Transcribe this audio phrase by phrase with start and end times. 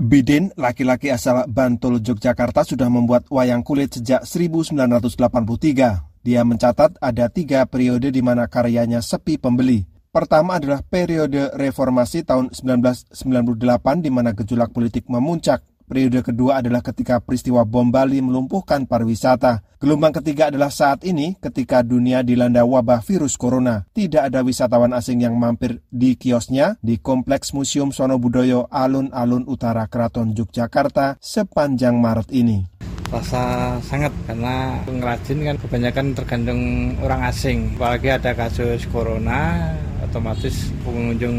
[0.00, 6.08] Bidin, laki-laki asal Bantul, Yogyakarta sudah membuat wayang kulit sejak 1983.
[6.24, 9.84] Dia mencatat ada tiga periode di mana karyanya sepi pembeli.
[10.10, 15.62] Pertama adalah periode reformasi tahun 1998 di mana gejolak politik memuncak.
[15.90, 19.66] Periode kedua adalah ketika peristiwa bom Bali melumpuhkan pariwisata.
[19.82, 23.90] Gelombang ketiga adalah saat ini ketika dunia dilanda wabah virus corona.
[23.90, 30.30] Tidak ada wisatawan asing yang mampir di kiosnya di Kompleks Museum Sonobudoyo Alun-Alun Utara Keraton
[30.30, 32.70] Yogyakarta sepanjang Maret ini
[33.10, 39.74] rasa sangat karena pengrajin kan kebanyakan tergantung orang asing apalagi ada kasus corona
[40.06, 41.34] otomatis pengunjung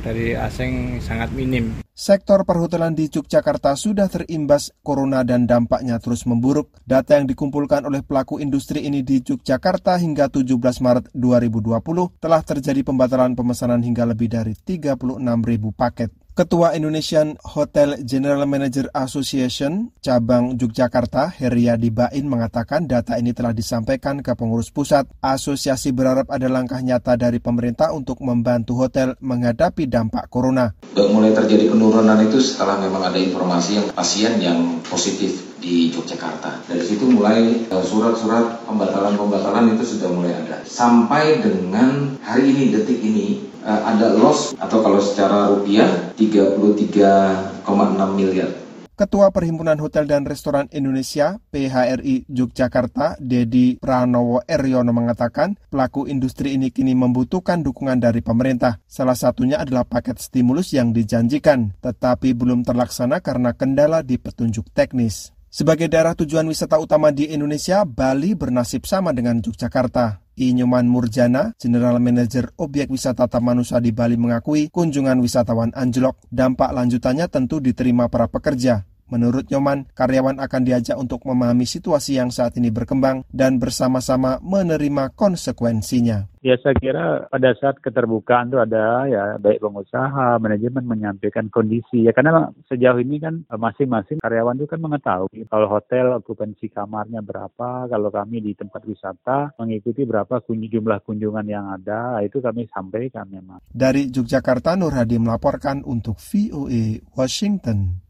[0.00, 6.74] dari asing sangat minim Sektor perhotelan di Yogyakarta sudah terimbas corona dan dampaknya terus memburuk.
[6.82, 12.82] Data yang dikumpulkan oleh pelaku industri ini di Yogyakarta hingga 17 Maret 2020 telah terjadi
[12.82, 16.10] pembatalan pemesanan hingga lebih dari 36 ribu paket.
[16.34, 24.18] Ketua Indonesian Hotel General Manager Association cabang Yogyakarta, Heriadi Bain mengatakan data ini telah disampaikan
[24.18, 25.06] ke pengurus pusat.
[25.22, 30.74] Asosiasi berharap ada langkah nyata dari pemerintah untuk membantu hotel menghadapi dampak corona.
[30.98, 36.68] Mulai terjadi penurunan itu setelah memang ada informasi yang pasien yang positif di Yogyakarta.
[36.68, 40.60] Dari situ mulai eh, surat-surat pembatalan-pembatalan itu sudah mulai ada.
[40.68, 45.88] Sampai dengan hari ini, detik ini, uh, ada loss atau kalau secara rupiah
[46.20, 47.64] 33,6
[48.12, 48.52] miliar.
[48.94, 56.70] Ketua Perhimpunan Hotel dan Restoran Indonesia PHRI Yogyakarta, Dedi Pranowo Eryono mengatakan pelaku industri ini
[56.70, 58.78] kini membutuhkan dukungan dari pemerintah.
[58.86, 65.33] Salah satunya adalah paket stimulus yang dijanjikan, tetapi belum terlaksana karena kendala di petunjuk teknis.
[65.54, 70.18] Sebagai daerah tujuan wisata utama di Indonesia, Bali bernasib sama dengan Yogyakarta.
[70.34, 76.18] Inyoman Murjana, General Manager Objek Wisata Taman Nusa di Bali mengakui kunjungan wisatawan anjlok.
[76.26, 78.82] Dampak lanjutannya tentu diterima para pekerja.
[79.08, 85.12] Menurut Nyoman, karyawan akan diajak untuk memahami situasi yang saat ini berkembang dan bersama-sama menerima
[85.16, 86.28] konsekuensinya.
[86.44, 92.12] Ya saya kira pada saat keterbukaan itu ada ya baik pengusaha, manajemen menyampaikan kondisi ya
[92.12, 98.12] karena sejauh ini kan masing-masing karyawan itu kan mengetahui kalau hotel okupansi kamarnya berapa, kalau
[98.12, 103.64] kami di tempat wisata mengikuti berapa kunjung, jumlah kunjungan yang ada, itu kami sampaikan memang.
[103.72, 108.02] Dari Yogyakarta Nur Hadi melaporkan untuk VOA Washington.